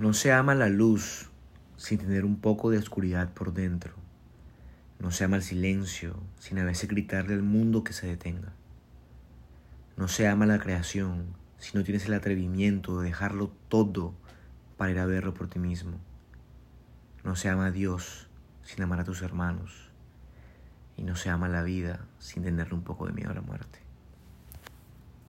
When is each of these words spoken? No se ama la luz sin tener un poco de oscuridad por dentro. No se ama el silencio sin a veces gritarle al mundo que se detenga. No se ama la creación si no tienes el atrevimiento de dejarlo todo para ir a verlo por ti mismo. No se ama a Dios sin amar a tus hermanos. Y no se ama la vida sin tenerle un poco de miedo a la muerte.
No 0.00 0.14
se 0.14 0.32
ama 0.32 0.54
la 0.54 0.70
luz 0.70 1.28
sin 1.76 1.98
tener 1.98 2.24
un 2.24 2.36
poco 2.36 2.70
de 2.70 2.78
oscuridad 2.78 3.34
por 3.34 3.52
dentro. 3.52 3.92
No 4.98 5.10
se 5.10 5.24
ama 5.24 5.36
el 5.36 5.42
silencio 5.42 6.16
sin 6.38 6.58
a 6.58 6.64
veces 6.64 6.88
gritarle 6.88 7.34
al 7.34 7.42
mundo 7.42 7.84
que 7.84 7.92
se 7.92 8.06
detenga. 8.06 8.54
No 9.98 10.08
se 10.08 10.26
ama 10.26 10.46
la 10.46 10.58
creación 10.58 11.26
si 11.58 11.76
no 11.76 11.84
tienes 11.84 12.06
el 12.06 12.14
atrevimiento 12.14 12.98
de 12.98 13.08
dejarlo 13.08 13.52
todo 13.68 14.14
para 14.78 14.90
ir 14.90 14.98
a 15.00 15.04
verlo 15.04 15.34
por 15.34 15.48
ti 15.48 15.58
mismo. 15.58 16.00
No 17.22 17.36
se 17.36 17.50
ama 17.50 17.66
a 17.66 17.70
Dios 17.70 18.30
sin 18.62 18.82
amar 18.82 19.00
a 19.00 19.04
tus 19.04 19.20
hermanos. 19.20 19.90
Y 20.96 21.02
no 21.02 21.14
se 21.14 21.28
ama 21.28 21.46
la 21.46 21.62
vida 21.62 22.06
sin 22.18 22.42
tenerle 22.42 22.72
un 22.72 22.84
poco 22.84 23.06
de 23.06 23.12
miedo 23.12 23.32
a 23.32 23.34
la 23.34 23.42
muerte. 23.42 23.89